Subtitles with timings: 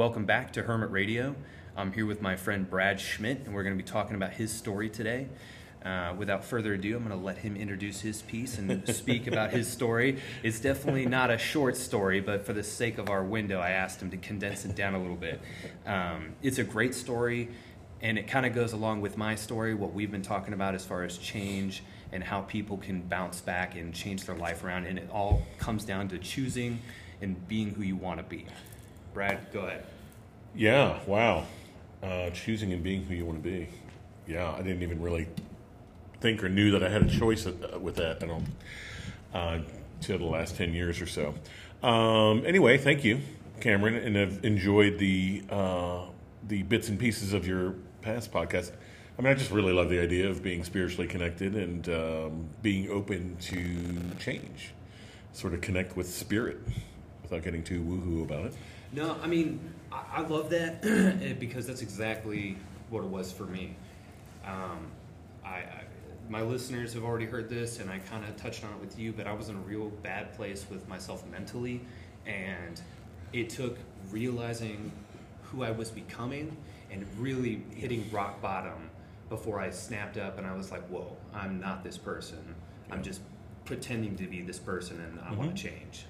[0.00, 1.36] welcome back to Hermit Radio.
[1.76, 4.50] I'm here with my friend Brad Schmitt, and we're going to be talking about his
[4.50, 5.28] story today.
[5.84, 9.50] Uh, without further ado, I'm going to let him introduce his piece and speak about
[9.50, 10.18] his story.
[10.42, 14.00] It's definitely not a short story, but for the sake of our window, I asked
[14.00, 15.38] him to condense it down a little bit.
[15.84, 17.50] Um, it's a great story,
[18.00, 20.82] and it kind of goes along with my story, what we've been talking about as
[20.82, 24.86] far as change and how people can bounce back and change their life around.
[24.86, 26.80] And it all comes down to choosing
[27.20, 28.46] and being who you want to be.
[29.12, 29.84] Brad, go ahead.
[30.54, 31.44] Yeah, wow.
[32.02, 33.68] Uh, choosing and being who you want to be.
[34.26, 35.28] Yeah, I didn't even really
[36.20, 38.22] think or knew that I had a choice uh, with that.
[38.22, 38.46] I don't.
[39.34, 39.58] Uh,
[40.06, 41.34] the last ten years or so.
[41.86, 43.20] Um, anyway, thank you,
[43.60, 46.06] Cameron, and I've enjoyed the uh,
[46.48, 48.72] the bits and pieces of your past podcast.
[49.18, 52.88] I mean, I just really love the idea of being spiritually connected and um, being
[52.90, 54.72] open to change,
[55.32, 56.58] sort of connect with spirit
[57.22, 58.54] without getting too woohoo about it.
[58.92, 59.60] No, I mean,
[59.92, 62.56] I, I love that eh, because that's exactly
[62.90, 63.76] what it was for me.
[64.44, 64.86] Um,
[65.44, 65.84] I, I,
[66.28, 69.12] my listeners have already heard this, and I kind of touched on it with you,
[69.12, 71.80] but I was in a real bad place with myself mentally,
[72.26, 72.80] and
[73.32, 73.78] it took
[74.10, 74.92] realizing
[75.42, 76.56] who I was becoming
[76.90, 78.90] and really hitting rock bottom
[79.28, 82.54] before I snapped up and I was like, whoa, I'm not this person.
[82.90, 83.20] I'm just
[83.64, 86.06] pretending to be this person and I want to change.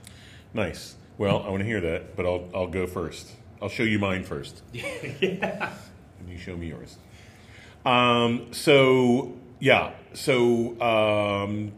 [0.55, 0.97] Nice.
[1.21, 3.31] Well, I want to hear that, but I'll I'll go first.
[3.61, 5.71] I'll show you mine first, yeah.
[6.19, 6.97] and you show me yours.
[7.85, 11.73] Um, so yeah, so um,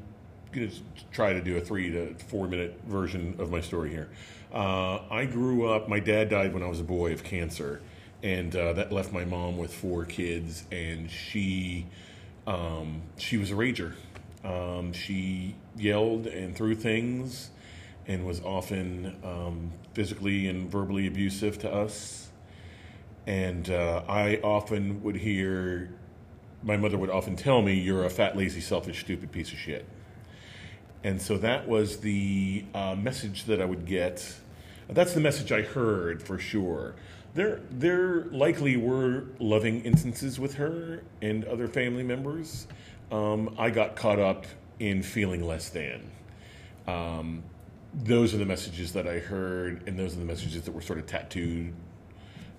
[0.52, 0.70] gonna
[1.10, 4.10] try to do a three to four minute version of my story here.
[4.54, 5.88] Uh, I grew up.
[5.88, 7.80] My dad died when I was a boy of cancer,
[8.22, 11.86] and uh, that left my mom with four kids, and she
[12.46, 13.94] um, she was a rager.
[14.44, 17.50] Um, she yelled and threw things,
[18.06, 22.28] and was often um, physically and verbally abusive to us.
[23.26, 25.90] And uh, I often would hear
[26.64, 29.84] my mother would often tell me, "You're a fat, lazy, selfish, stupid piece of shit."
[31.04, 34.36] And so that was the uh, message that I would get.
[34.88, 36.94] That's the message I heard for sure.
[37.34, 42.66] There, there likely were loving instances with her and other family members.
[43.10, 44.46] Um, I got caught up
[44.78, 46.10] in feeling less than.
[46.86, 47.42] Um,
[47.94, 50.98] those are the messages that I heard, and those are the messages that were sort
[50.98, 51.72] of tattooed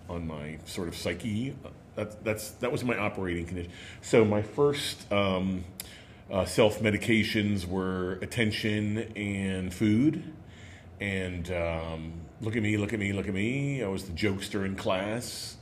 [0.10, 1.56] on my sort of psyche.
[1.96, 3.72] That's that's that was my operating condition.
[4.02, 5.64] So my first um,
[6.32, 10.24] uh, self medications were attention and food,
[11.00, 13.84] and um, look at me, look at me, look at me.
[13.84, 15.58] I was the jokester in class.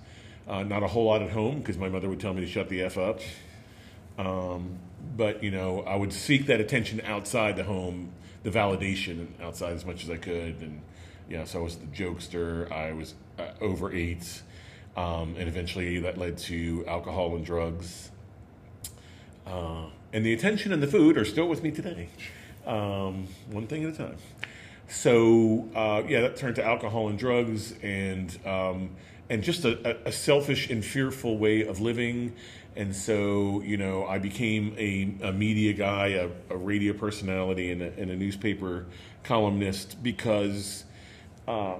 [0.48, 2.68] Uh, not a whole lot at home because my mother would tell me to shut
[2.68, 3.20] the f up.
[4.18, 4.80] Um,
[5.16, 8.12] but you know, I would seek that attention outside the home,
[8.44, 10.81] the validation outside as much as I could, and
[11.29, 11.46] yeah.
[11.46, 12.72] So I was the jokester.
[12.72, 14.41] I was uh, overate.
[14.96, 18.12] Um, and eventually that led to alcohol and drugs.
[19.47, 22.09] Uh, and the attention and the food are still with me today,
[22.66, 24.18] um, one thing at a time.
[24.88, 28.90] So uh, yeah, that turned to alcohol and drugs, and um,
[29.30, 32.34] and just a, a, selfish and fearful way of living.
[32.76, 37.82] And so you know, I became a, a media guy, a, a radio personality, and
[37.82, 38.86] a, and a newspaper
[39.24, 40.86] columnist because.
[41.48, 41.76] Uh,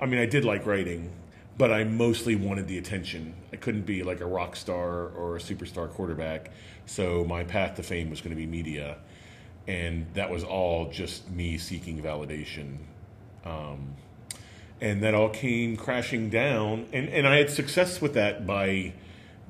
[0.00, 1.12] I mean, I did like writing,
[1.58, 3.34] but I mostly wanted the attention.
[3.52, 6.52] I couldn't be like a rock star or a superstar quarterback.
[6.86, 8.96] So my path to fame was going to be media.
[9.66, 12.78] And that was all just me seeking validation.
[13.44, 13.94] Um,
[14.80, 16.86] and that all came crashing down.
[16.94, 18.94] And, and I had success with that by,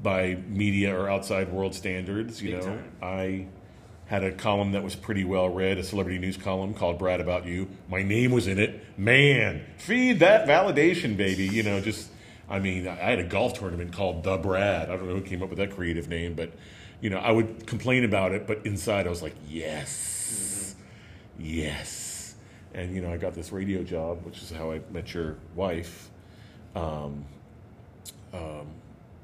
[0.02, 2.42] by media or outside world standards.
[2.42, 2.92] You Big know, time.
[3.02, 3.46] I
[4.06, 7.46] had a column that was pretty well read, a celebrity news column called Brad About
[7.46, 7.68] You.
[7.88, 8.82] My name was in it.
[8.98, 11.46] Man, feed that validation, baby.
[11.46, 12.10] You know, just,
[12.48, 14.90] I mean, I had a golf tournament called The Brad.
[14.90, 16.50] I don't know who came up with that creative name, but,
[17.00, 20.74] you know, I would complain about it, but inside I was like, yes,
[21.38, 22.34] yes.
[22.74, 26.10] And, you know, I got this radio job, which is how I met your wife.
[26.74, 27.26] Um,
[28.32, 28.66] um,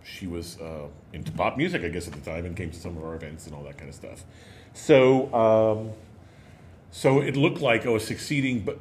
[0.07, 2.97] she was uh, into pop music, I guess, at the time, and came to some
[2.97, 4.25] of our events and all that kind of stuff.
[4.73, 5.91] So, um,
[6.91, 8.79] so it looked like I was succeeding, but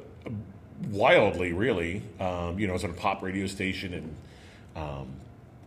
[0.90, 2.02] wildly, really.
[2.20, 4.16] Um, you know, I was on a pop radio station, and
[4.76, 5.08] um,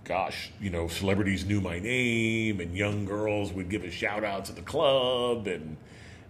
[0.04, 4.46] gosh, you know, celebrities knew my name, and young girls would give a shout out
[4.46, 5.78] to the club, and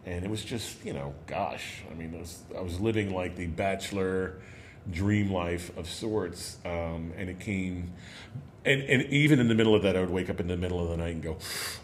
[0.06, 3.48] and it was just, you know, gosh, I mean, was, I was living like the
[3.48, 4.36] bachelor
[4.92, 7.94] dream life of sorts, um, and it came,
[8.66, 10.82] and and even in the middle of that, I would wake up in the middle
[10.84, 11.38] of the night and go,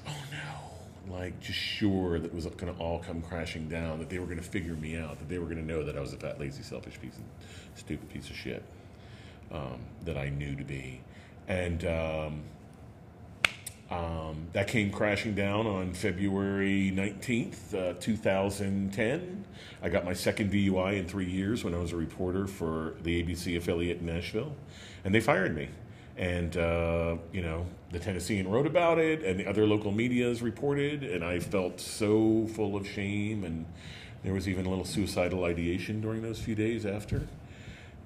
[0.08, 4.20] oh no, like just sure that was going to all come crashing down, that they
[4.20, 6.14] were going to figure me out, that they were going to know that I was
[6.14, 7.24] a fat, lazy, selfish piece of
[7.80, 8.64] stupid piece of shit.
[9.52, 11.02] um, that I knew to be,
[11.48, 12.44] and um,
[13.92, 19.46] um, that came crashing down on February nineteenth, uh, two thousand ten.
[19.82, 23.24] I got my second DUI in three years when I was a reporter for the
[23.24, 24.56] ABC affiliate in Nashville,
[25.04, 25.70] and they fired me.
[26.18, 31.04] And uh, you know, the Tennessean wrote about it, and the other local media's reported,
[31.04, 33.66] and I felt so full of shame and
[34.26, 37.28] there was even a little suicidal ideation during those few days after,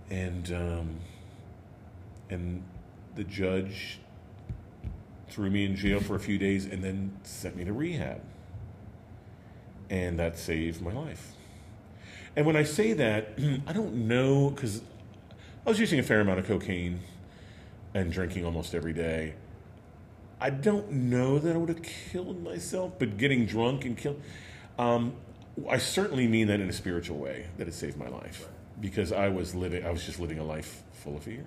[0.10, 1.00] and um,
[2.30, 2.62] and
[3.16, 4.00] the judge
[5.30, 8.22] threw me in jail for a few days and then sent me to rehab,
[9.90, 11.34] and that saved my life.
[12.36, 13.38] And when I say that,
[13.68, 14.82] I don't know because
[15.66, 17.02] I was using a fair amount of cocaine
[17.94, 19.34] and drinking almost every day.
[20.42, 24.22] I don't know that I would have killed myself, but getting drunk and killed.
[24.78, 25.16] Um,
[25.70, 28.48] I certainly mean that in a spiritual way that it saved my life
[28.80, 31.46] because I was living I was just living a life full of fear.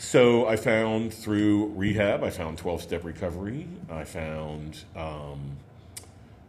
[0.00, 3.66] So I found through rehab, I found 12 step recovery.
[3.90, 5.56] I found um,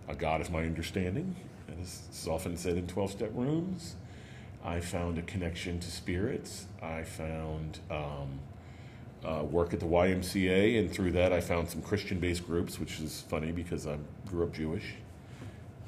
[0.07, 1.35] a God of my understanding,
[1.81, 3.95] as is often said in 12 step rooms.
[4.63, 6.67] I found a connection to spirits.
[6.79, 8.39] I found um,
[9.25, 12.99] uh, work at the YMCA, and through that, I found some Christian based groups, which
[12.99, 13.97] is funny because I
[14.27, 14.93] grew up Jewish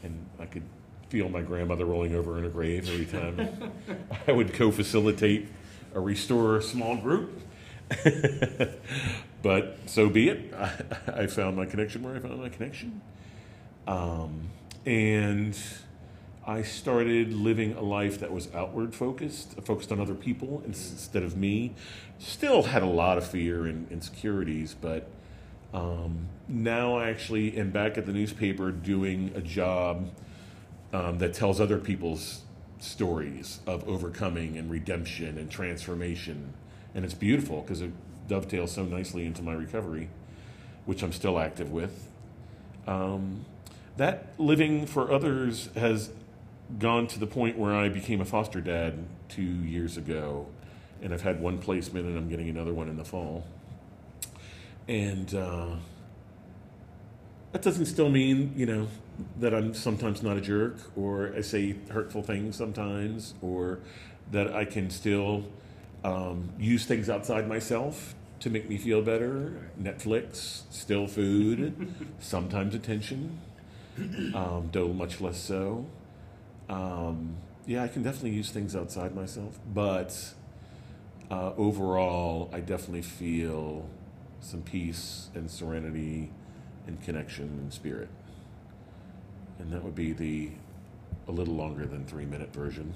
[0.02, 0.64] and I could
[1.10, 3.72] feel my grandmother rolling over in a grave every time
[4.28, 5.48] I would co-facilitate
[5.94, 7.40] a restore small group.
[9.42, 10.54] but so be it.
[10.54, 10.72] I,
[11.24, 13.02] I, found my connection where I found my connection,
[13.88, 14.50] um,
[14.86, 15.58] and
[16.46, 21.38] I started living a life that was outward focused, focused on other people instead of
[21.38, 21.74] me.
[22.18, 25.10] Still had a lot of fear and insecurities, but
[25.74, 30.10] um, now I actually am back at the newspaper doing a job
[30.94, 32.42] um, that tells other people's
[32.80, 36.54] stories of overcoming and redemption and transformation.
[36.94, 37.92] And it's beautiful because it
[38.28, 40.10] dovetails so nicely into my recovery,
[40.86, 42.10] which I'm still active with.
[42.88, 43.46] Um,
[43.98, 46.10] that living for others has
[46.80, 50.48] gone to the point where I became a foster dad two years ago,
[51.02, 53.46] and I've had one placement and I'm getting another one in the fall.
[54.88, 55.76] And uh,
[57.52, 58.88] that doesn't still mean, you know,
[59.40, 63.80] that I'm sometimes not a jerk or I say hurtful things sometimes or
[64.32, 65.46] that I can still
[66.04, 69.70] um, use things outside myself to make me feel better.
[69.82, 73.40] Netflix, still food, sometimes attention,
[74.34, 75.86] um, though much less so.
[76.70, 77.36] Um,
[77.68, 80.34] yeah, I can definitely use things outside myself, but
[81.30, 83.88] uh, overall, I definitely feel
[84.40, 86.32] some peace and serenity
[86.88, 88.10] and connection and spirit.
[89.60, 90.52] And that would be the
[91.28, 92.94] a little longer than three minute version.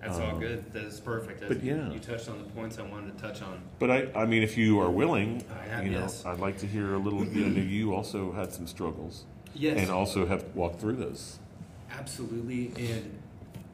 [0.00, 0.72] That's um, all good.
[0.72, 1.46] That is perfect.
[1.46, 3.60] but yeah, you touched on the points I wanted to touch on.
[3.78, 6.24] But I, I mean, if you are willing, have, you know, yes.
[6.24, 7.24] I'd like to hear a little.
[7.24, 11.38] You know, you also had some struggles, yes, and also have walked through those.
[11.90, 13.18] Absolutely, and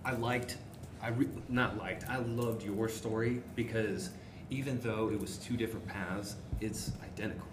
[0.04, 0.56] I liked,
[1.02, 4.10] I re- not liked, I loved your story because
[4.50, 7.46] even though it was two different paths, it's identical.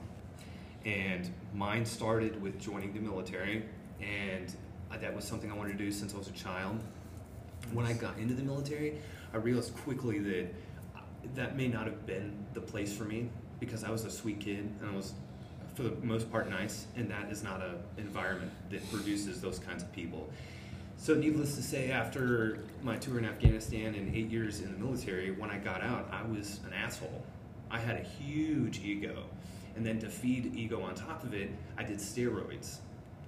[0.86, 3.66] And mine started with joining the military,
[4.02, 4.54] and
[5.00, 6.80] that was something I wanted to do since I was a child.
[7.74, 9.00] When I got into the military,
[9.34, 10.48] I realized quickly that
[10.96, 11.00] uh,
[11.36, 14.72] that may not have been the place for me because I was a sweet kid
[14.80, 15.14] and I was,
[15.76, 19.84] for the most part, nice, and that is not an environment that produces those kinds
[19.84, 20.30] of people.
[20.98, 25.32] So, needless to say, after my tour in Afghanistan and eight years in the military,
[25.32, 27.24] when I got out, I was an asshole.
[27.72, 29.24] I had a huge ego.
[29.76, 32.80] And then to feed ego on top of it, I did steroids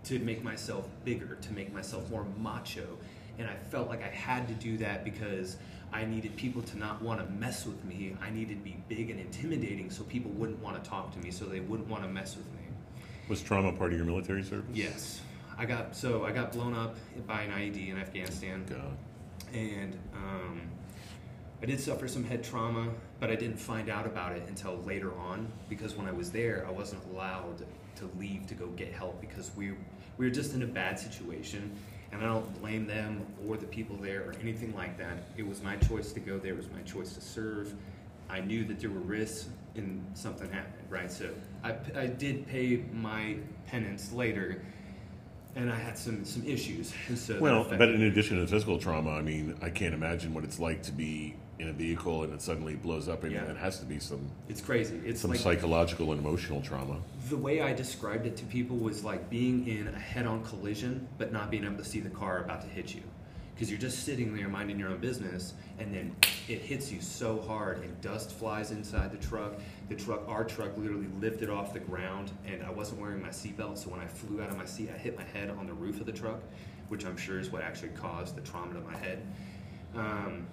[0.06, 2.98] to make myself bigger, to make myself more macho.
[3.42, 5.58] And I felt like I had to do that because
[5.92, 8.16] I needed people to not want to mess with me.
[8.22, 11.32] I needed to be big and intimidating so people wouldn't want to talk to me,
[11.32, 12.60] so they wouldn't want to mess with me.
[13.28, 14.70] Was trauma part of your military service?
[14.72, 15.22] Yes.
[15.58, 16.96] I got so I got blown up
[17.26, 18.64] by an IED in Afghanistan.
[18.70, 18.98] God.
[19.54, 20.62] And um,
[21.64, 25.12] I did suffer some head trauma, but I didn't find out about it until later
[25.18, 29.20] on because when I was there, I wasn't allowed to leave to go get help
[29.20, 29.72] because we
[30.18, 31.76] we were just in a bad situation.
[32.12, 35.18] And I don't blame them or the people there or anything like that.
[35.38, 36.53] It was my choice to go there.
[36.53, 37.74] It was my choice to serve.
[38.30, 41.12] I knew that there were risks in something happened, right?
[41.12, 41.30] So
[41.63, 43.38] I, I did pay my
[43.68, 44.62] penance later
[45.56, 46.94] and I had some some issues.
[47.15, 50.60] So well, but in addition to physical trauma, I mean, I can't imagine what it's
[50.60, 53.44] like to be in a vehicle and it suddenly blows up, and yeah.
[53.44, 54.20] it has to be some.
[54.50, 55.00] It's crazy.
[55.06, 56.98] It's some like, psychological and emotional trauma.
[57.30, 61.32] The way I described it to people was like being in a head-on collision, but
[61.32, 63.03] not being able to see the car about to hit you,
[63.53, 66.15] because you're just sitting there minding your own business, and then
[66.48, 69.53] it hits you so hard, and dust flies inside the truck.
[69.89, 73.77] The truck, our truck, literally lifted off the ground, and I wasn't wearing my seatbelt,
[73.77, 76.00] so when I flew out of my seat, I hit my head on the roof
[76.00, 76.41] of the truck,
[76.89, 79.22] which I'm sure is what actually caused the trauma to my head.
[79.96, 80.48] Um,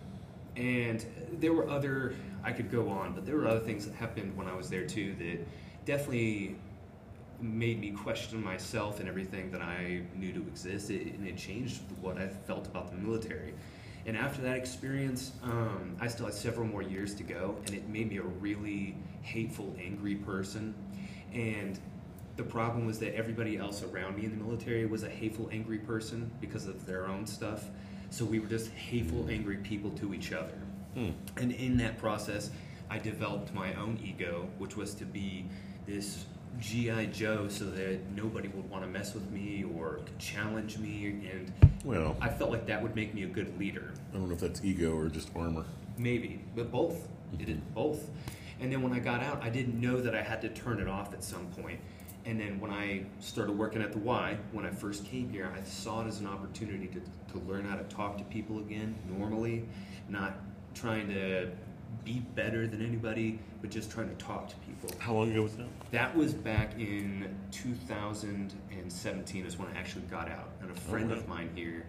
[0.59, 1.05] and
[1.41, 4.49] there were other, I could go on, but there were other things that happened when
[4.49, 5.47] I was there too that
[5.85, 6.57] definitely
[7.41, 11.81] made me question myself and everything that I knew to exist, it, and it changed
[12.01, 13.55] what I felt about the military.
[14.05, 17.89] And after that experience, um, I still had several more years to go, and it
[17.89, 20.75] made me a really hateful, angry person.
[21.33, 21.79] And
[22.37, 25.79] the problem was that everybody else around me in the military was a hateful, angry
[25.79, 27.67] person because of their own stuff.
[28.11, 30.55] So we were just hateful, angry people to each other.
[30.95, 31.11] Hmm.
[31.37, 32.51] And in that process,
[32.91, 35.45] I developed my own ego, which was to be
[35.87, 36.25] this
[36.61, 41.53] GI Joe, so that nobody would want to mess with me or challenge me, and
[41.85, 43.93] Well, I felt like that would make me a good leader.
[44.13, 45.65] I don't know if that's ego or just armor.
[45.97, 47.09] Maybe, but both.
[47.33, 48.09] It did both.
[48.61, 50.89] And then when I got out, I didn't know that I had to turn it
[50.89, 51.79] off at some point.
[52.29, 55.63] And then when I started working at the Y, when I first came here, I
[55.65, 57.01] saw it as an opportunity to,
[57.33, 59.65] to learn how to talk to people again normally,
[60.11, 60.35] not
[60.75, 61.51] trying to
[62.05, 64.91] be better than anybody, but just trying to talk to people.
[64.99, 65.69] How long ago was that?
[65.91, 70.51] That was back in 2017 is when I actually got out.
[70.61, 71.19] And a friend Okay.
[71.21, 71.87] of mine here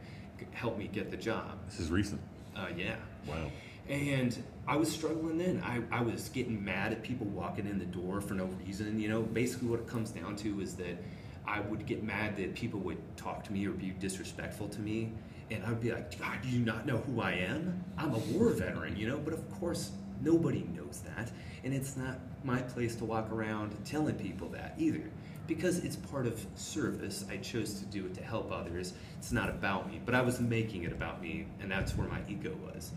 [0.53, 1.57] helped me get the job.
[1.69, 2.21] This is recent.
[2.55, 2.95] Uh, yeah.
[3.27, 3.51] Wow.
[3.89, 5.63] And I was struggling then.
[5.65, 8.99] I, I was getting mad at people walking in the door for no reason.
[8.99, 11.03] You know, basically what it comes down to is that
[11.47, 15.11] I would get mad that people would talk to me or be disrespectful to me.
[15.49, 17.83] And I would be like, God, do you not know who I am?
[17.97, 19.17] I'm a war veteran, you know?
[19.17, 19.91] But of course,
[20.21, 21.31] nobody knows that.
[21.63, 25.09] And it's not my place to walk around telling people that either.
[25.47, 28.93] Because it's part of service, I chose to do it to help others.
[29.17, 29.99] It's not about me.
[30.05, 32.91] But I was making it about me, and that's where my ego was.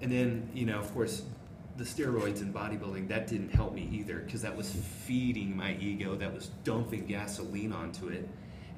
[0.00, 1.22] And then, you know, of course,
[1.76, 6.14] the steroids and bodybuilding, that didn't help me either because that was feeding my ego,
[6.14, 8.28] that was dumping gasoline onto it.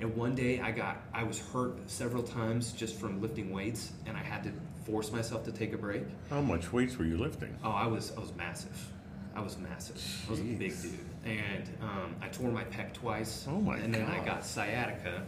[0.00, 4.16] And one day I got, I was hurt several times just from lifting weights and
[4.16, 4.52] I had to
[4.84, 6.02] force myself to take a break.
[6.30, 7.56] How much weights were you lifting?
[7.62, 8.92] Oh, I was, I was massive.
[9.34, 9.96] I was massive.
[10.26, 10.98] I was a big dude.
[11.24, 13.46] And um, I tore my pec twice.
[13.48, 15.22] Oh my And then I got sciatica.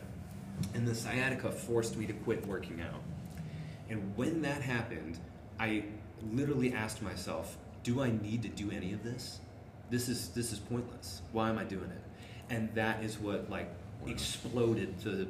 [0.74, 3.00] And the sciatica forced me to quit working out.
[3.88, 5.18] And when that happened,
[5.58, 5.84] I
[6.32, 9.40] literally asked myself, do I need to do any of this?
[9.90, 11.23] This is this is pointless.
[11.32, 12.02] Why am I doing it?
[12.50, 13.70] And that is what like
[14.06, 15.28] exploded the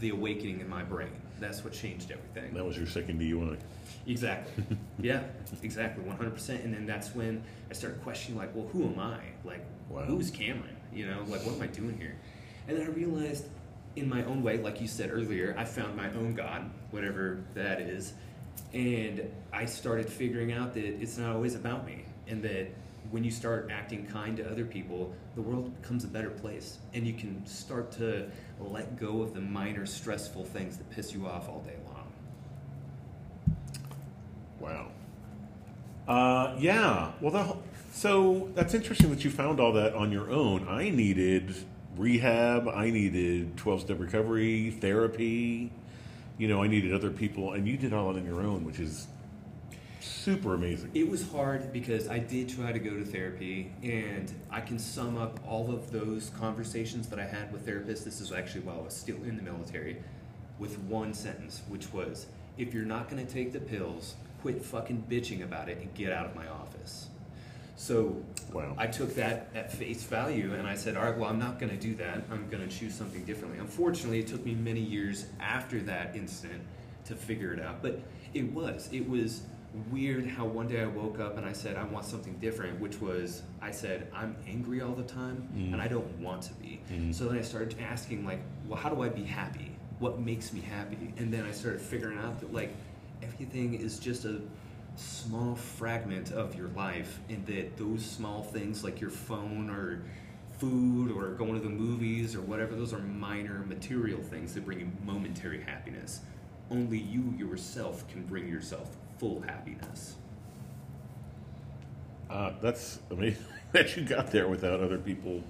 [0.00, 1.12] the awakening in my brain.
[1.40, 2.54] That's what changed everything.
[2.54, 3.58] That was your second DUI.
[4.06, 4.64] Exactly.
[5.00, 5.24] yeah,
[5.62, 6.04] exactly.
[6.04, 6.64] 100%.
[6.64, 9.18] And then that's when I started questioning, like, well, who am I?
[9.44, 10.02] Like, Wow.
[10.02, 10.76] who's Cameron?
[10.92, 12.16] You know, like, what am I doing here?
[12.68, 13.46] And then I realized,
[13.96, 17.80] in my own way, like you said earlier, I found my own God, whatever that
[17.80, 18.14] is.
[18.74, 22.04] And I started figuring out that it's not always about me.
[22.26, 22.68] And that
[23.10, 26.78] when you start acting kind to other people, the world becomes a better place.
[26.92, 28.28] And you can start to
[28.60, 32.12] let go of the minor stressful things that piss you off all day long.
[34.58, 34.88] Wow.
[36.08, 37.12] Uh, yeah.
[37.20, 37.62] Well,
[37.92, 40.66] so that's interesting that you found all that on your own.
[40.68, 41.54] I needed
[41.96, 42.66] rehab.
[42.68, 45.70] I needed twelve step recovery therapy.
[46.36, 48.80] You know, I needed other people, and you did all that on your own, which
[48.80, 49.06] is
[50.00, 50.90] super amazing.
[50.94, 55.16] It was hard because I did try to go to therapy, and I can sum
[55.16, 58.04] up all of those conversations that I had with therapists.
[58.04, 60.02] This is actually while I was still in the military,
[60.58, 62.26] with one sentence, which was
[62.58, 66.12] if you're not going to take the pills, quit fucking bitching about it and get
[66.12, 67.08] out of my office.
[67.76, 68.22] So
[68.54, 68.74] Wow.
[68.78, 71.70] I took that at face value and I said, all right, well, I'm not going
[71.70, 72.22] to do that.
[72.30, 73.58] I'm going to choose something differently.
[73.58, 76.62] Unfortunately, it took me many years after that incident
[77.06, 77.82] to figure it out.
[77.82, 78.00] But
[78.32, 78.88] it was.
[78.92, 79.42] It was
[79.90, 83.00] weird how one day I woke up and I said, I want something different, which
[83.00, 85.72] was, I said, I'm angry all the time mm.
[85.72, 86.80] and I don't want to be.
[86.92, 87.12] Mm.
[87.12, 88.38] So then I started asking, like,
[88.68, 89.72] well, how do I be happy?
[89.98, 91.12] What makes me happy?
[91.16, 92.72] And then I started figuring out that, like,
[93.20, 94.40] everything is just a
[94.94, 100.02] small fragment of your life and that those small things like your phone or
[100.58, 104.80] food or going to the movies or whatever those are minor material things that bring
[104.80, 106.20] you momentary happiness
[106.70, 110.14] only you yourself can bring yourself full happiness
[112.30, 115.42] Uh, that's amazing that you got there without other people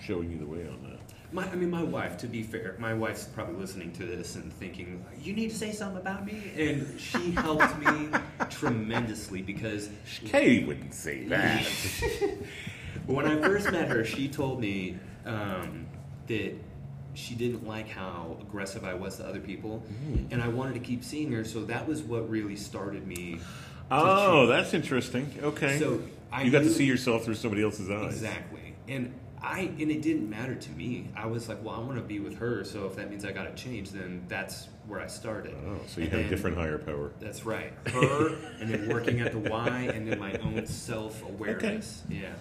[0.00, 0.95] showing you the way on that.
[1.36, 2.16] My, I mean, my wife.
[2.18, 5.70] To be fair, my wife's probably listening to this and thinking, "You need to say
[5.70, 8.08] something about me," and she helped me
[8.50, 9.88] tremendously because
[10.24, 11.62] Katie wouldn't say that.
[13.06, 15.86] when I first met her, she told me um,
[16.26, 16.54] that
[17.14, 20.32] she didn't like how aggressive I was to other people, Mm.
[20.32, 21.44] and I wanted to keep seeing her.
[21.44, 23.38] So that was what really started me.
[23.90, 25.32] Oh, that's interesting.
[25.42, 25.78] Okay.
[25.78, 26.02] So
[26.32, 28.14] I you got to see yourself through somebody else's eyes.
[28.14, 28.74] Exactly.
[28.88, 29.12] And
[29.42, 31.08] I and it didn't matter to me.
[31.16, 33.32] I was like, well, I want to be with her, so if that means I
[33.32, 35.54] got to change, then that's where I started.
[35.66, 37.12] Oh, so you And have different higher power.
[37.20, 37.72] That's right.
[37.88, 42.02] Her, and then working at the Y, and then my own self awareness.
[42.08, 42.32] Yeah.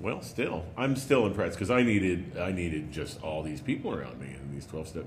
[0.00, 4.20] Well, still, I'm still impressed because I needed, I needed just all these people around
[4.20, 5.06] me in these twelve step.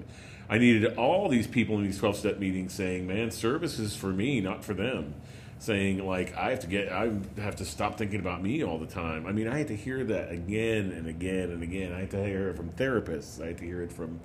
[0.49, 4.07] I needed all these people in these twelve step meetings saying, "Man, service is for
[4.07, 5.13] me, not for them."
[5.61, 8.87] Saying like, I have to get, I have to stop thinking about me all the
[8.87, 9.27] time.
[9.27, 11.93] I mean, I had to hear that again and again and again.
[11.93, 13.39] I had to hear it from therapists.
[13.39, 14.19] I had to hear it from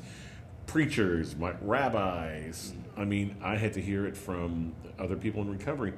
[0.66, 2.72] preachers, my rabbis.
[2.96, 5.92] I mean, I had to hear it from other people in recovery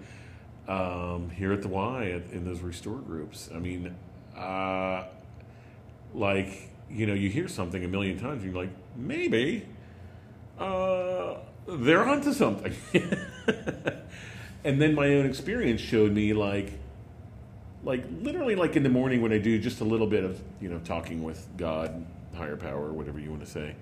[0.66, 3.48] um, here at the Y in those restore groups.
[3.54, 3.94] I mean,
[4.36, 5.04] uh,
[6.14, 9.66] like you know, you hear something a million times, and you're like, maybe
[10.58, 11.34] uh,
[11.66, 12.74] they're onto something.
[14.64, 16.72] and then my own experience showed me like
[17.84, 20.68] like literally like in the morning when I do just a little bit of you
[20.68, 23.76] know talking with God, higher power, whatever you want to say.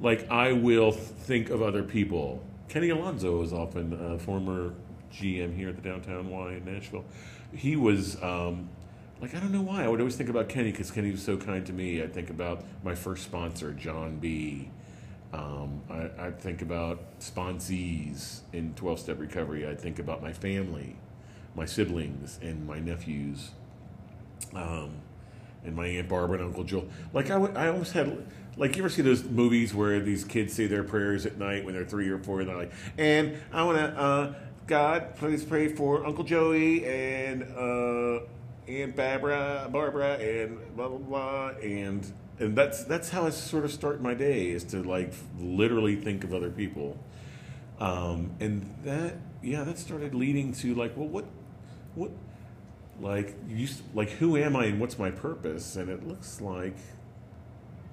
[0.00, 2.42] Like I will think of other people.
[2.68, 4.74] Kenny Alonso is often a former
[5.12, 7.04] GM here at the downtown Y in Nashville.
[7.52, 8.68] He was um,
[9.20, 11.36] like I don't know why I would always think about Kenny because Kenny was so
[11.36, 12.02] kind to me.
[12.02, 14.70] I think about my first sponsor, John B.
[15.32, 19.68] Um, I, I think about sponsees in 12 step recovery.
[19.68, 20.96] I think about my family,
[21.54, 23.50] my siblings, and my nephews,
[24.54, 24.90] um,
[25.64, 26.88] and my Aunt Barbara and Uncle Joel.
[27.12, 30.52] Like, I, w- I almost had, like, you ever see those movies where these kids
[30.52, 33.62] say their prayers at night when they're three or four, and they're like, and I
[33.62, 34.34] want to, uh,
[34.66, 38.20] God, please pray for Uncle Joey and, uh,
[38.68, 43.72] Aunt Barbara, Barbara, and blah blah blah, and and that's that's how I sort of
[43.72, 46.98] start my day is to like literally think of other people,
[47.78, 51.26] um, and that yeah that started leading to like well what
[51.94, 52.10] what
[53.00, 56.76] like you like who am I and what's my purpose and it looks like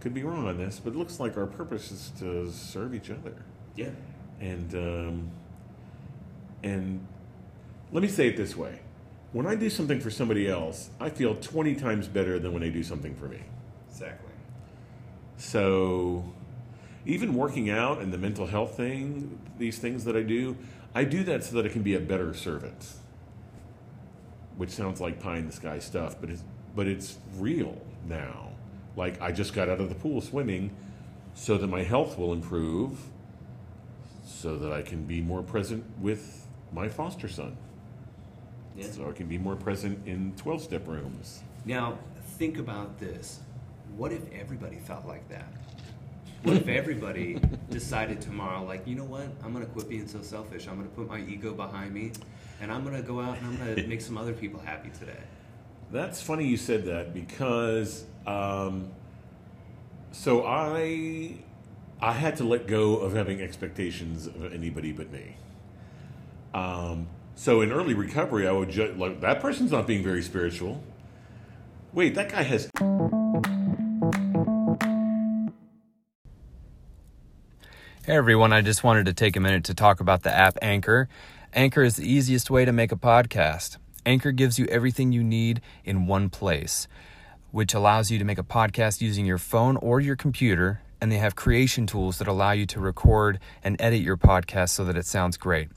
[0.01, 3.09] could be wrong on this but it looks like our purpose is to serve each
[3.09, 3.33] other
[3.75, 3.89] Yeah.
[4.39, 5.31] and um,
[6.63, 7.05] and
[7.91, 8.79] let me say it this way:
[9.31, 12.69] when I do something for somebody else, I feel twenty times better than when they
[12.69, 13.39] do something for me.
[13.89, 14.26] Exactly.
[15.37, 16.33] So,
[17.05, 20.57] even working out and the mental health thing, these things that I do,
[20.93, 22.93] I do that so that I can be a better servant.
[24.57, 26.43] Which sounds like pie in the sky stuff, but it's
[26.75, 28.49] but it's real now.
[28.95, 30.75] Like I just got out of the pool swimming,
[31.35, 32.97] so that my health will improve,
[34.25, 37.55] so that I can be more present with my foster son.
[38.75, 38.87] Yeah.
[38.87, 41.43] So I can be more present in twelve step rooms.
[41.65, 41.99] Now,
[42.37, 43.39] think about this.
[43.97, 45.47] What if everybody felt like that?
[46.43, 49.27] What if everybody decided tomorrow, like, you know what?
[49.43, 50.67] I'm going to quit being so selfish.
[50.67, 52.11] I'm going to put my ego behind me,
[52.61, 54.91] and I'm going to go out and I'm going to make some other people happy
[54.99, 55.17] today.
[55.91, 58.91] That's funny you said that because um,
[60.11, 61.37] so I
[61.99, 65.37] I had to let go of having expectations of anybody but me.
[66.53, 70.83] Um, so in early recovery, I would ju- like that person's not being very spiritual.
[71.93, 72.69] Wait, that guy has
[78.07, 81.09] Hey everyone, I just wanted to take a minute to talk about the app Anchor.
[81.53, 83.75] Anchor is the easiest way to make a podcast.
[84.05, 86.87] Anchor gives you everything you need in one place,
[87.51, 91.17] which allows you to make a podcast using your phone or your computer, and they
[91.17, 95.05] have creation tools that allow you to record and edit your podcast so that it
[95.05, 95.67] sounds great.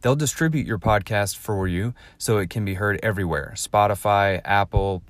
[0.00, 5.04] They'll distribute your podcast for you so it can be heard everywhere Spotify, Apple,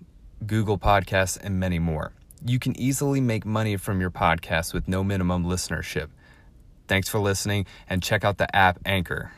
[0.44, 2.12] Google Podcasts, and many more.
[2.44, 6.08] You can easily make money from your podcast with no minimum listenership.
[6.88, 9.32] Thanks for listening and check out the app Anchor.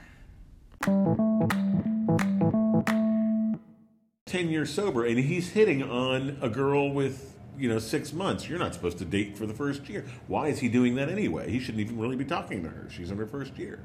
[4.26, 8.48] 10 years sober and he's hitting on a girl with you know six months.
[8.48, 10.04] You're not supposed to date for the first year.
[10.26, 11.50] Why is he doing that anyway?
[11.50, 12.88] He shouldn't even really be talking to her.
[12.90, 13.80] She's in her first year.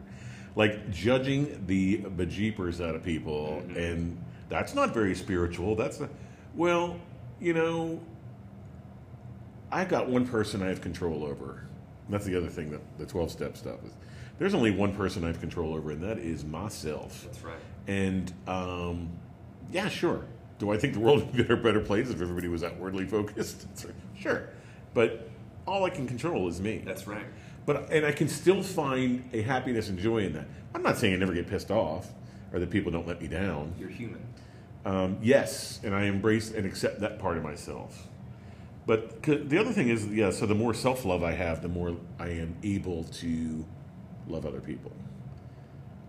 [0.55, 3.77] Like judging the bejeepers out of people mm-hmm.
[3.77, 5.75] and that's not very spiritual.
[5.75, 6.09] That's not,
[6.55, 6.99] well
[7.39, 8.01] you know
[9.71, 11.67] i've got one person i have control over
[12.09, 13.91] that's the other thing that the 12 step stuff is
[14.39, 17.55] there's only one person i have control over and that is myself That's right.
[17.87, 19.09] and um,
[19.71, 20.25] yeah, sure.
[20.59, 23.65] Do I think the world would be a better place if everybody was outwardly focused?
[24.19, 24.49] sure.
[24.93, 25.29] But
[25.65, 26.83] all I can control is me.
[26.85, 27.25] That's right.
[27.65, 30.45] But and I can still find a happiness and joy in that.
[30.75, 32.07] I'm not saying I never get pissed off
[32.53, 33.73] or that people don't let me down.
[33.79, 34.21] You're human.
[34.85, 38.07] Um, yes, and I embrace and accept that part of myself.
[38.85, 40.29] But the other thing is, yeah.
[40.31, 43.65] So the more self love I have, the more I am able to
[44.27, 44.91] love other people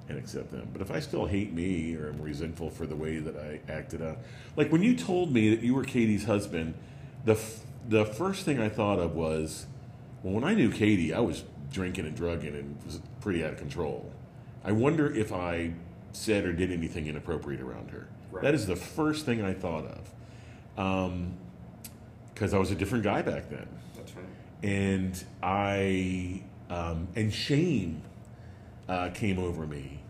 [0.08, 0.68] and accept them.
[0.72, 4.02] But if I still hate me or am resentful for the way that I acted
[4.02, 4.18] out,
[4.56, 6.74] like when you told me that you were Katie's husband,
[7.24, 9.66] the f- the first thing I thought of was,
[10.22, 13.58] well, when I knew Katie, I was drinking and drugging and was pretty out of
[13.58, 14.10] control.
[14.64, 15.72] I wonder if I
[16.12, 18.08] said or did anything inappropriate around her.
[18.30, 18.42] Right.
[18.42, 21.36] That is the first thing I thought of, um,
[22.34, 24.24] because I was a different guy back then That's right.
[24.62, 28.02] and I um, and shame
[28.88, 30.00] uh, came over me.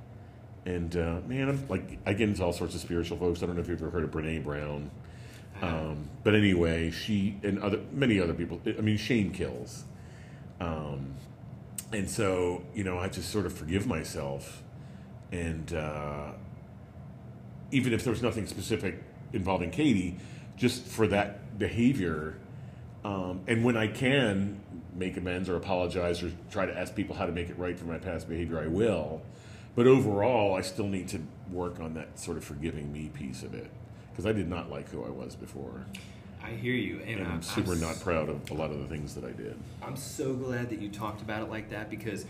[0.66, 3.42] And uh, man, I'm like I get into all sorts of spiritual folks.
[3.42, 4.90] I don't know if you've ever heard of Brene Brown,
[5.60, 8.60] um, but anyway, she and other many other people.
[8.66, 9.84] I mean, shame kills,
[10.60, 11.14] um,
[11.92, 14.62] and so you know I just sort of forgive myself,
[15.30, 16.30] and uh,
[17.70, 19.02] even if there was nothing specific
[19.34, 20.16] involving Katie,
[20.56, 22.34] just for that behavior.
[23.04, 24.60] Um, and when I can
[24.94, 27.84] make amends or apologize or try to ask people how to make it right for
[27.84, 29.22] my past behavior, I will.
[29.76, 33.54] But overall, I still need to work on that sort of forgiving me piece of
[33.54, 33.70] it
[34.10, 35.84] because I did not like who I was before,
[36.42, 38.86] I hear you, and, and I'm super s- not proud of a lot of the
[38.86, 39.56] things that I did.
[39.82, 42.24] I'm so glad that you talked about it like that because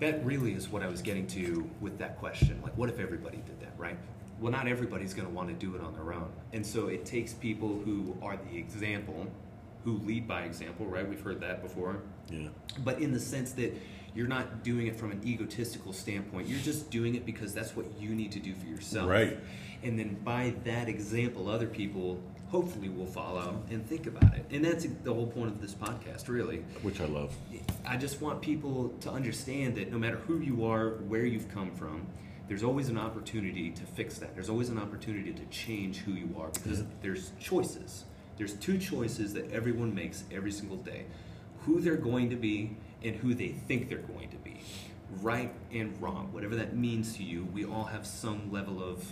[0.00, 2.58] that really is what I was getting to with that question.
[2.64, 3.96] Like, what if everybody did that, right?
[4.44, 6.28] Well, not everybody's going to want to do it on their own.
[6.52, 9.26] And so it takes people who are the example,
[9.84, 11.08] who lead by example, right?
[11.08, 12.02] We've heard that before.
[12.30, 12.48] Yeah,
[12.80, 13.74] But in the sense that
[14.14, 17.86] you're not doing it from an egotistical standpoint, you're just doing it because that's what
[17.98, 19.08] you need to do for yourself.
[19.08, 19.38] Right.
[19.82, 24.44] And then by that example, other people hopefully will follow and think about it.
[24.50, 26.58] And that's the whole point of this podcast, really.
[26.82, 27.34] which I love.
[27.86, 31.70] I just want people to understand that no matter who you are, where you've come
[31.70, 32.06] from,
[32.54, 34.32] there's always an opportunity to fix that.
[34.36, 38.04] There's always an opportunity to change who you are because there's choices.
[38.36, 41.06] There's two choices that everyone makes every single day
[41.62, 44.62] who they're going to be and who they think they're going to be.
[45.20, 49.04] Right and wrong, whatever that means to you, we all have some level of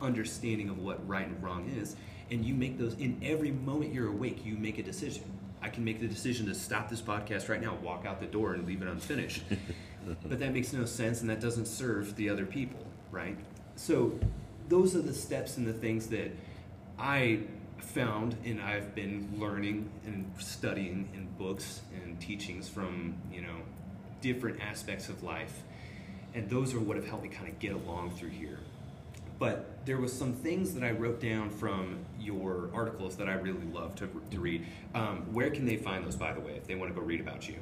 [0.00, 1.96] understanding of what right and wrong is.
[2.30, 5.24] And you make those in every moment you're awake, you make a decision.
[5.60, 8.54] I can make the decision to stop this podcast right now, walk out the door,
[8.54, 9.42] and leave it unfinished.
[10.06, 13.36] but that makes no sense and that doesn't serve the other people, right?
[13.76, 14.18] So,
[14.68, 16.32] those are the steps and the things that
[16.98, 17.40] I
[17.78, 23.56] found and I've been learning and studying in books and teachings from, you know,
[24.20, 25.62] different aspects of life.
[26.34, 28.58] And those are what have helped me kind of get along through here.
[29.38, 33.66] But there was some things that I wrote down from your articles that I really
[33.72, 34.66] love to, to read.
[34.94, 37.20] Um, where can they find those, by the way, if they want to go read
[37.20, 37.56] about you?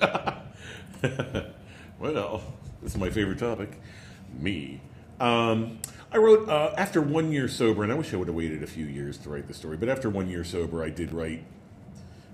[2.02, 2.42] Well,
[2.82, 3.80] this is my favorite topic.
[4.40, 4.80] Me.
[5.20, 5.78] Um,
[6.10, 8.66] I wrote uh, after one year sober, and I wish I would have waited a
[8.66, 9.76] few years to write the story.
[9.76, 11.44] But after one year sober, I did write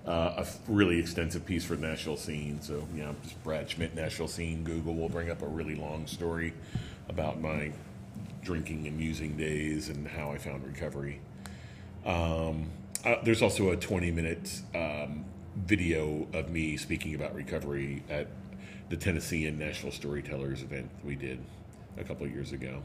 [0.06, 2.62] uh, a really extensive piece for National Scene.
[2.62, 4.64] So yeah, just Brad Schmitt, National Scene.
[4.64, 6.54] Google will bring up a really long story
[7.10, 7.70] about my
[8.42, 11.20] drinking and using days and how I found recovery.
[12.06, 12.70] Um,
[13.04, 15.26] uh, there's also a 20 minute um,
[15.66, 18.28] video of me speaking about recovery at
[18.88, 21.38] the Tennessean Nashville Storytellers event we did
[21.98, 22.82] a couple years ago.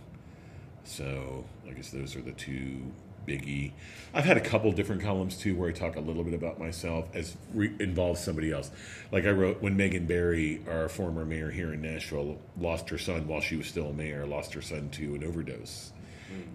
[0.84, 2.92] So I guess those are the two
[3.28, 3.72] biggie.
[4.14, 7.06] I've had a couple different columns too where I talk a little bit about myself
[7.14, 8.70] as re- involves somebody else.
[9.12, 13.28] Like I wrote when Megan Barry, our former mayor here in Nashville, lost her son
[13.28, 15.94] while she was still mayor, lost her son to an overdose.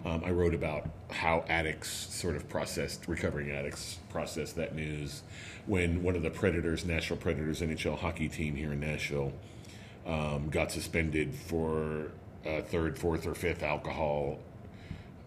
[0.05, 5.23] Um, I wrote about how addicts sort of processed, recovering addicts processed that news
[5.65, 9.33] when one of the Predators, Nashville Predators NHL hockey team here in Nashville,
[10.05, 12.11] um, got suspended for
[12.45, 14.39] uh, third, fourth, or fifth alcohol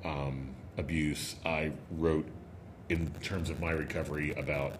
[0.05, 1.37] um, abuse.
[1.45, 2.27] I wrote
[2.89, 4.75] in terms of my recovery about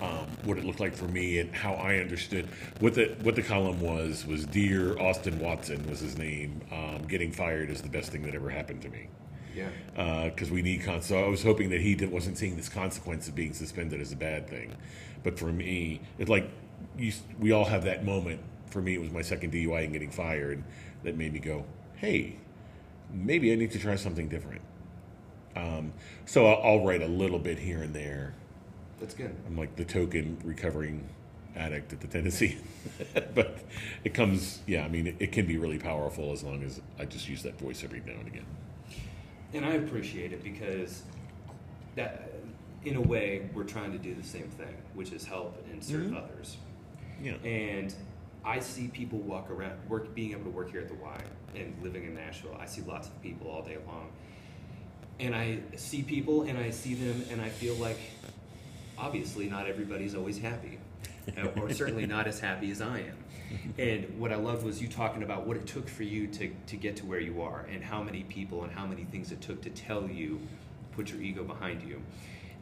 [0.00, 2.48] um, what it looked like for me and how I understood
[2.80, 6.60] what the what the column was was dear Austin Watson was his name.
[6.72, 9.08] Um, getting fired is the best thing that ever happened to me
[9.54, 10.28] Yeah.
[10.28, 11.00] because we need con.
[11.02, 14.12] So I was hoping that he did, wasn't seeing this consequence of being suspended as
[14.12, 14.74] a bad thing.
[15.22, 16.50] But for me, it's like
[16.98, 18.40] you, we all have that moment.
[18.68, 20.62] For me, it was my second DUI and getting fired
[21.04, 21.64] that made me go,
[21.96, 22.36] "Hey,
[23.12, 24.60] maybe I need to try something different."
[25.56, 25.94] Um,
[26.26, 28.34] so I'll, I'll write a little bit here and there.
[29.00, 29.34] That's good.
[29.46, 31.08] I'm like the token recovering
[31.54, 32.58] addict at the Tennessean,
[33.34, 33.58] but
[34.04, 34.60] it comes.
[34.66, 37.42] Yeah, I mean, it, it can be really powerful as long as I just use
[37.42, 38.46] that voice every now and again.
[39.52, 41.02] And I appreciate it because
[41.94, 42.30] that,
[42.84, 46.06] in a way, we're trying to do the same thing, which is help and serve
[46.10, 46.22] Mhm.
[46.24, 46.56] others.
[47.22, 47.34] Yeah.
[47.44, 47.94] And
[48.44, 51.20] I see people walk around, work, being able to work here at the Y
[51.54, 52.56] and living in Nashville.
[52.60, 54.08] I see lots of people all day long.
[55.18, 57.96] and I see people and I see them and I feel like
[58.98, 60.78] obviously not everybody's always happy,
[61.36, 63.24] uh, or certainly not as happy as I am.
[63.78, 66.76] And what I loved was you talking about what it took for you to, to
[66.76, 69.62] get to where you are and how many people and how many things it took
[69.62, 70.40] to tell you,
[70.92, 72.02] put your ego behind you,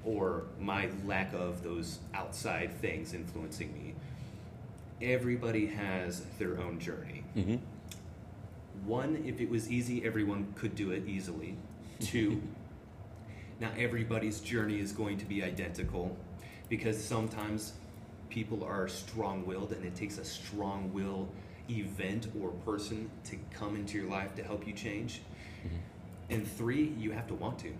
[0.04, 3.94] or my lack of those outside things influencing me.
[5.00, 7.24] Everybody has their own journey.
[7.36, 7.56] Mm-hmm.
[8.86, 11.56] One, if it was easy, everyone could do it easily.
[12.00, 12.42] Two,
[13.60, 16.16] not everybody's journey is going to be identical
[16.68, 17.74] because sometimes
[18.30, 21.28] people are strong willed and it takes a strong will
[21.70, 25.22] event or person to come into your life to help you change.
[26.30, 27.72] And three, you have to want to.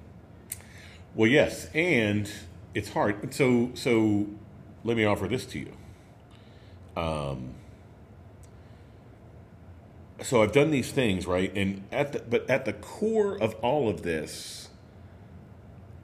[1.15, 2.31] Well, yes, and
[2.75, 3.33] it's hard.
[3.35, 4.27] So, so
[4.85, 5.73] let me offer this to you.
[6.97, 7.55] Um,
[10.23, 11.53] so I've done these things, right?
[11.57, 14.69] And at the, but at the core of all of this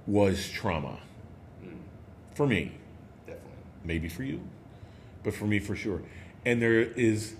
[0.07, 1.01] was trauma
[2.40, 2.72] for me,
[3.26, 3.53] Definitely.
[3.85, 4.40] maybe for you,
[5.22, 6.00] but for me for sure.
[6.46, 7.35] And there is,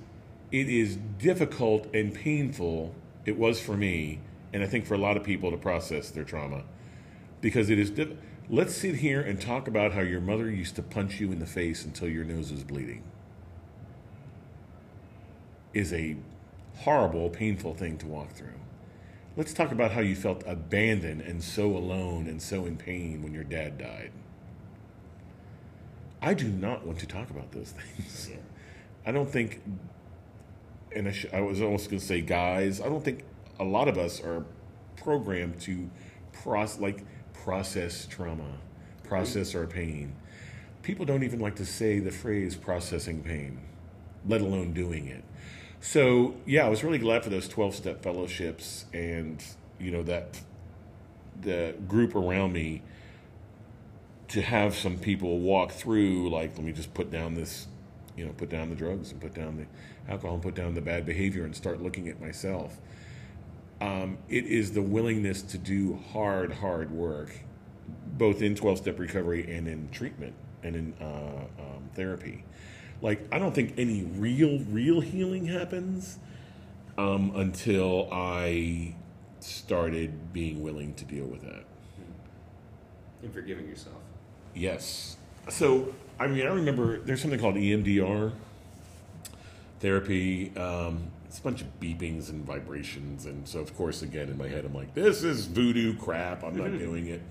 [0.53, 2.95] it is difficult and painful.
[3.25, 4.21] It was for me,
[4.53, 6.65] and I think for a lot of people to process their trauma,
[7.41, 7.89] because it is.
[7.89, 8.13] Diff-
[8.51, 11.47] Let's sit here and talk about how your mother used to punch you in the
[11.47, 13.03] face until your nose was bleeding.
[15.73, 16.17] Is a
[16.81, 18.61] horrible, painful thing to walk through.
[19.35, 23.33] Let's talk about how you felt abandoned and so alone and so in pain when
[23.33, 24.11] your dad died.
[26.23, 28.31] I do not want to talk about those things.
[28.31, 28.37] Yeah.
[29.07, 29.63] I don't think,
[30.95, 33.25] and I, sh- I was almost going to say guys, I don't think
[33.59, 34.45] a lot of us are
[34.97, 35.91] programmed to
[36.33, 38.59] process, like process trauma,
[39.05, 40.15] process our pain.
[40.83, 43.61] People don't even like to say the phrase processing pain,
[44.27, 45.25] let alone doing it.
[45.81, 49.43] So yeah, I was really glad for those twelve step fellowships and
[49.79, 50.41] you know that
[51.41, 52.83] the group around me
[54.31, 57.67] to have some people walk through like let me just put down this
[58.17, 60.81] you know put down the drugs and put down the alcohol and put down the
[60.81, 62.79] bad behavior and start looking at myself
[63.81, 67.41] um, it is the willingness to do hard hard work
[68.19, 72.45] both in 12-step recovery and in treatment and in uh, um, therapy
[73.03, 76.19] like i don't think any real real healing happens
[76.99, 78.95] um, until i
[79.41, 81.65] started being willing to deal with that
[83.23, 83.97] And forgiving yourself.
[84.55, 85.17] Yes.
[85.49, 88.33] So, I mean, I remember there's something called EMDR
[89.81, 90.53] therapy.
[90.57, 93.27] Um, it's a bunch of beepings and vibrations.
[93.27, 96.43] And so, of course, again, in my head, I'm like, this is voodoo crap.
[96.43, 97.23] I'm not doing it.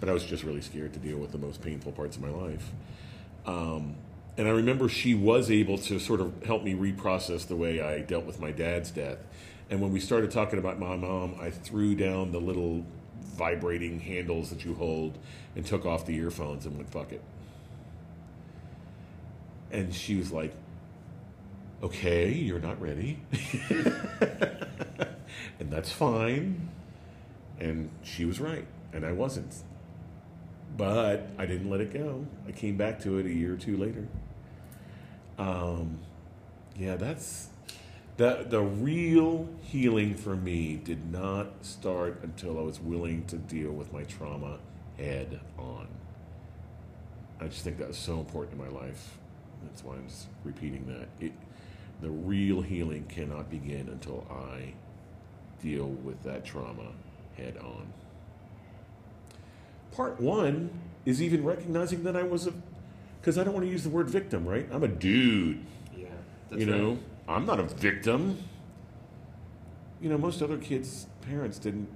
[0.00, 2.30] But I was just really scared to deal with the most painful parts of my
[2.30, 2.70] life.
[3.46, 3.96] Um,
[4.36, 8.00] and I remember she was able to sort of help me reprocess the way I
[8.00, 9.18] dealt with my dad's death.
[9.68, 12.86] And when we started talking about my mom, I threw down the little
[13.20, 15.18] vibrating handles that you hold
[15.54, 17.22] and took off the earphones and went, fuck it.
[19.70, 20.54] And she was like,
[21.82, 23.18] okay, you're not ready.
[23.70, 26.70] and that's fine.
[27.60, 29.54] And she was right, and I wasn't.
[30.76, 32.26] But I didn't let it go.
[32.46, 34.06] I came back to it a year or two later.
[35.38, 35.98] Um,
[36.76, 37.48] yeah, that's
[38.18, 43.70] the the real healing for me did not start until I was willing to deal
[43.70, 44.58] with my trauma
[44.98, 45.86] head on.
[47.40, 49.16] I just think that was so important in my life.
[49.62, 50.08] That's why I'm
[50.44, 51.24] repeating that.
[51.24, 51.32] It,
[52.02, 54.74] the real healing cannot begin until I
[55.62, 56.92] deal with that trauma
[57.36, 57.92] head on.
[59.92, 60.70] Part one
[61.04, 62.52] is even recognizing that I was a,
[63.20, 64.68] because I don't want to use the word victim, right?
[64.72, 65.64] I'm a dude.
[65.96, 66.06] Yeah.
[66.50, 66.98] That's you know, right.
[67.28, 68.42] I'm not a victim.
[70.00, 71.88] You know, most other kids' parents didn't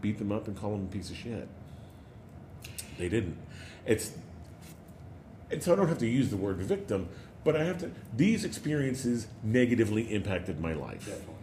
[0.00, 1.48] beat them up and call them a piece of shit.
[2.96, 3.36] They didn't.
[3.86, 4.12] It's
[5.50, 7.08] and so I don't have to use the word victim,
[7.44, 7.90] but I have to.
[8.16, 11.06] These experiences negatively impacted my life.
[11.06, 11.34] Definitely.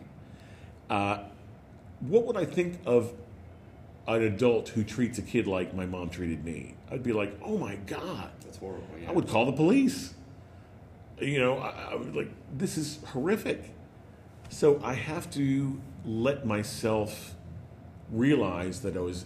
[0.89, 1.17] Uh,
[2.01, 3.13] what would I think of
[4.08, 6.75] an adult who treats a kid like my mom treated me?
[6.91, 8.86] I'd be like, oh my god, That's horrible.
[9.01, 9.10] Yeah.
[9.10, 10.13] I would call the police.
[11.19, 13.63] You know, I, I would like, this is horrific.
[14.49, 17.36] So I have to let myself
[18.12, 19.25] realize that I was,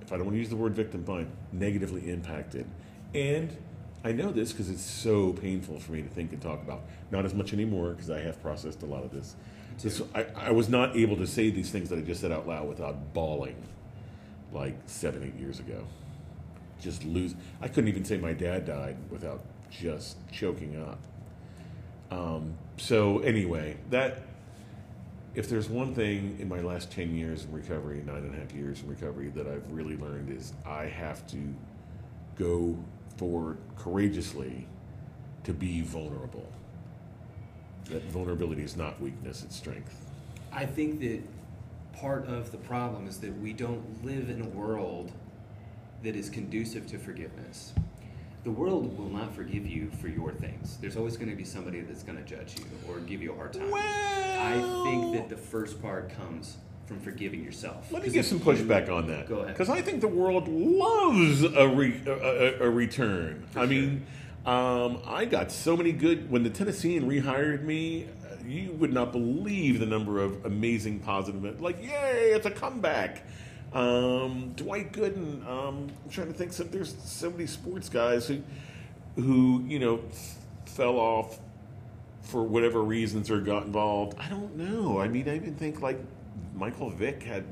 [0.00, 2.66] if I don't want to use the word victim, fine, negatively impacted.
[3.14, 3.56] And
[4.04, 6.82] I know this because it's so painful for me to think and talk about.
[7.10, 9.36] Not as much anymore because I have processed a lot of this.
[9.82, 12.46] This- I, I was not able to say these things that I just said out
[12.48, 13.56] loud without bawling
[14.52, 15.84] like seven, eight years ago
[16.80, 17.34] just lose.
[17.60, 20.98] I couldn't even say my dad died without just choking up.
[22.10, 24.22] Um, so anyway, that
[25.34, 28.52] if there's one thing in my last 10 years in recovery, nine and a half
[28.52, 31.54] years in recovery, that I've really learned is I have to
[32.38, 32.76] go
[33.16, 34.66] forward courageously
[35.44, 36.46] to be vulnerable.
[37.90, 39.94] That vulnerability is not weakness, it's strength.
[40.52, 41.20] I think that
[41.92, 45.12] part of the problem is that we don't live in a world
[46.02, 47.72] that is conducive to forgiveness.
[48.46, 50.76] The world will not forgive you for your things.
[50.80, 53.34] There's always going to be somebody that's going to judge you or give you a
[53.34, 53.74] hard time.
[53.74, 56.56] I think that the first part comes
[56.86, 57.90] from forgiving yourself.
[57.90, 59.28] Let me give if some you- pushback on that.
[59.28, 59.48] Go ahead.
[59.54, 63.48] Because I think the world loves a, re, a, a, a return.
[63.50, 63.68] For I sure.
[63.68, 64.06] mean,
[64.46, 66.30] um, I got so many good.
[66.30, 68.06] When the Tennessean rehired me,
[68.46, 71.60] you would not believe the number of amazing positive.
[71.60, 73.26] Like, yay, it's a comeback.
[73.76, 75.46] Um, Dwight Gooden.
[75.46, 76.52] Um, I'm trying to think.
[76.54, 78.42] So there's so many sports guys who,
[79.16, 80.00] who you know,
[80.64, 81.38] fell off
[82.22, 84.18] for whatever reasons or got involved.
[84.18, 84.98] I don't know.
[84.98, 85.98] I mean, I even think like
[86.54, 87.44] Michael Vick had,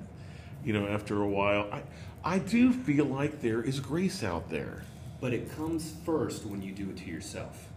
[0.65, 1.69] you know, after a while.
[1.71, 1.83] I,
[2.25, 4.83] I do feel like there is grace out there.
[5.21, 7.69] But it comes first when you do it to yourself.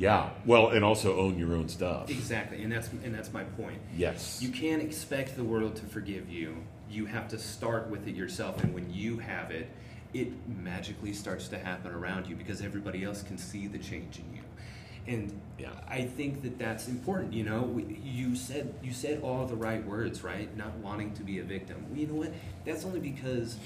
[0.00, 0.30] Yeah.
[0.46, 2.08] Well, and also own your own stuff.
[2.08, 3.78] Exactly, and that's and that's my point.
[3.94, 4.40] Yes.
[4.40, 6.56] You can't expect the world to forgive you.
[6.90, 9.68] You have to start with it yourself, and when you have it,
[10.14, 14.34] it magically starts to happen around you because everybody else can see the change in
[14.36, 14.42] you.
[15.06, 15.72] And Yeah.
[15.86, 17.34] I think that that's important.
[17.34, 20.54] You know, you said you said all the right words, right?
[20.56, 21.76] Not wanting to be a victim.
[21.90, 22.32] Well, you know what?
[22.64, 23.58] That's only because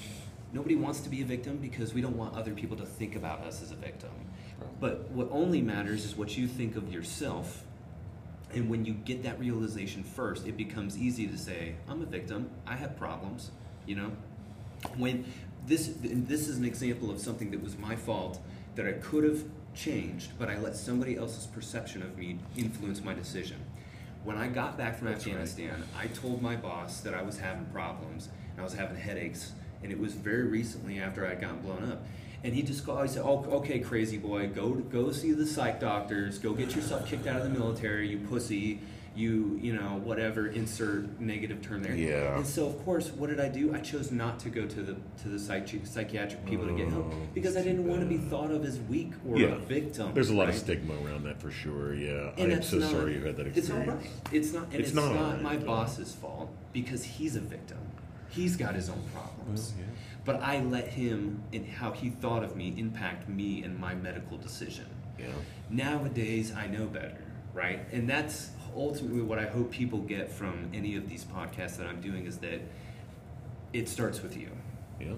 [0.51, 3.39] nobody wants to be a victim because we don't want other people to think about
[3.41, 4.11] us as a victim.
[4.79, 7.65] But what only matters is what you think of yourself
[8.55, 12.49] and when you get that realization first, it becomes easy to say, I'm a victim.
[12.65, 13.51] I have problems,
[13.85, 14.11] you know?
[14.97, 15.25] When
[15.67, 18.39] this this is an example of something that was my fault
[18.75, 23.13] that I could have changed, but I let somebody else's perception of me influence my
[23.13, 23.57] decision.
[24.23, 25.33] When I got back from That's right.
[25.33, 29.51] Afghanistan, I told my boss that I was having problems and I was having headaches,
[29.83, 32.03] and it was very recently after I had gotten blown up.
[32.45, 36.37] And he just said, "Oh, okay, crazy boy, go go see the psych doctors.
[36.37, 38.81] Go get yourself kicked out of the military, you pussy.
[39.15, 40.45] You you know whatever.
[40.47, 41.95] Insert negative term there.
[41.95, 42.35] Yeah.
[42.35, 43.73] And so of course, what did I do?
[43.73, 47.07] I chose not to go to the to the psychi- psychiatric people to get help
[47.11, 49.47] Oh, because I didn't want to be thought of as weak or Yeah.
[49.55, 50.13] a victim.
[50.13, 51.95] There's a lot of stigma around that for sure.
[51.95, 52.29] Yeah.
[52.37, 54.05] And I'm so not- sorry you had that It's all experience.
[54.05, 54.33] right.
[54.33, 54.65] It's not.
[54.65, 57.77] And It's it's, not not, right, my boss's fault because he's a victim.
[58.29, 59.73] He's got his own problems.
[59.77, 59.93] Well, yeah.
[60.25, 64.37] But I let him and how he thought of me impact me and my medical
[64.37, 64.87] decision.
[65.19, 65.27] Yeah.
[65.69, 67.79] Nowadays, I know better, right?
[67.91, 72.01] And that's ultimately what I hope people get from any of these podcasts that I'm
[72.01, 72.61] doing is that
[73.71, 74.49] it starts with you.
[74.99, 75.13] Yeah.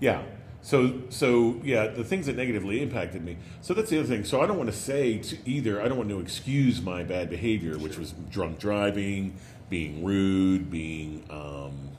[0.00, 0.22] Yeah.
[0.62, 3.36] So so yeah, the things that negatively impacted me.
[3.60, 4.24] So that's the other thing.
[4.24, 5.80] So I don't want to say to either.
[5.80, 9.36] I don't want to excuse my bad behavior, which was drunk driving,
[9.70, 11.90] being rude, being um,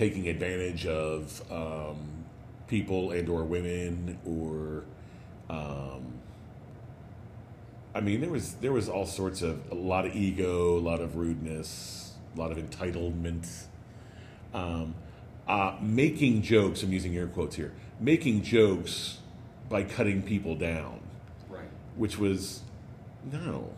[0.00, 1.98] taking advantage of um,
[2.68, 4.84] people and or women or.
[5.54, 6.14] Um,
[7.94, 11.00] I mean, there was there was all sorts of a lot of ego, a lot
[11.00, 13.46] of rudeness, a lot of entitlement
[14.54, 14.94] um,
[15.46, 16.82] uh, making jokes.
[16.82, 17.74] I'm using air quotes here.
[18.00, 19.18] Making jokes
[19.68, 21.00] by cutting people down,
[21.50, 21.68] Right.
[21.96, 22.62] which was
[23.30, 23.68] no,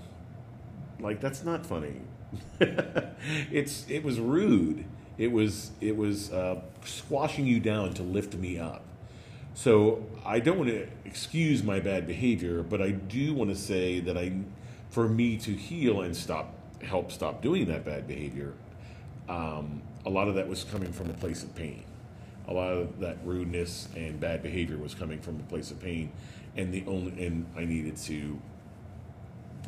[1.01, 1.97] like that's not funny.
[2.61, 4.85] it's it was rude.
[5.19, 8.85] It was it was uh, squashing you down to lift me up.
[9.55, 14.01] So I don't want to excuse my bad behavior, but I do want to say
[14.01, 14.33] that I,
[14.91, 18.55] for me to heal and stop, help stop doing that bad behavior,
[19.29, 21.85] um, a lot of that was coming from a place of pain.
[22.49, 26.11] A lot of that rudeness and bad behavior was coming from a place of pain,
[26.57, 28.41] and the only and I needed to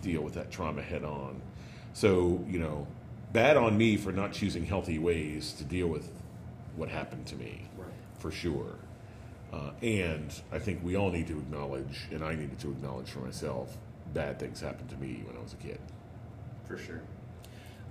[0.01, 1.41] deal with that trauma head on.
[1.93, 2.87] So you know,
[3.35, 6.09] bad on me for not choosing healthy ways to deal with
[6.77, 7.89] what happened to me, Right.
[8.19, 8.77] for sure.
[9.53, 13.19] Uh, and I think we all need to acknowledge, and I needed to acknowledge for
[13.19, 13.77] myself,
[14.15, 15.79] bad things happened to me when I was a kid.
[16.65, 17.03] For sure.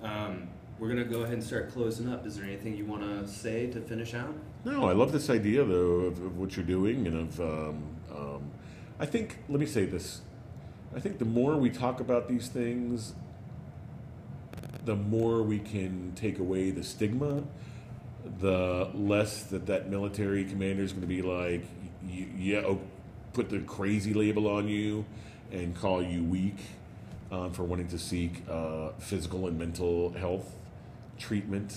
[0.02, 0.48] Um,
[0.80, 2.26] we're gonna go ahead and start closing up.
[2.26, 4.34] Is there anything you want to say to finish out?
[4.66, 7.40] No, I love this idea though of, of what you're doing and of.
[7.40, 8.52] Um, um,
[9.00, 9.38] I think.
[9.50, 10.22] Let me say this.
[10.96, 13.14] I think the more we talk about these things,
[14.86, 17.44] the more we can take away the stigma.
[18.40, 21.66] The less that that military commander is going to be like,
[22.38, 22.80] yeah, oh,
[23.34, 25.06] put the crazy label on you,
[25.52, 26.58] and call you weak
[27.32, 30.56] um, for wanting to seek uh, physical and mental health
[31.20, 31.74] treatment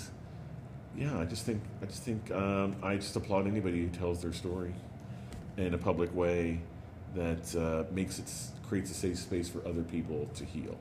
[0.97, 4.33] yeah, I just think I just think um, I just applaud anybody who tells their
[4.33, 4.75] story
[5.57, 6.61] in a public way
[7.15, 8.31] that uh, makes it
[8.67, 10.77] creates a safe space for other people to heal.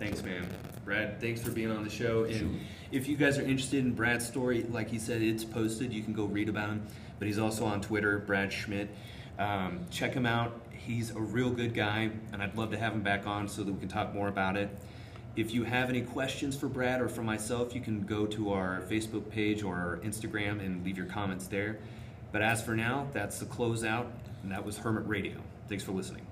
[0.00, 0.48] Thanks, man.
[0.86, 2.24] Brad, thanks for being on the show.
[2.24, 2.58] And
[2.90, 5.92] if you guys are interested in Brad's story, like he said, it's posted.
[5.92, 6.86] You can go read about him.
[7.18, 8.88] But he's also on Twitter, Brad Schmitt.
[9.38, 10.58] Um, check him out.
[10.72, 13.70] He's a real good guy, and I'd love to have him back on so that
[13.70, 14.70] we can talk more about it.
[15.36, 18.82] If you have any questions for Brad or for myself, you can go to our
[18.88, 21.78] Facebook page or our Instagram and leave your comments there.
[22.32, 24.06] But as for now, that's the closeout,
[24.42, 25.36] and that was Hermit Radio.
[25.68, 26.26] Thanks for listening.